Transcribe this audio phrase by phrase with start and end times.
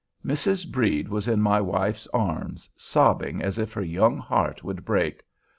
[0.25, 0.67] Mrs.
[0.71, 5.21] Brede was in my wife's arms, sobbing as if her young heart would break.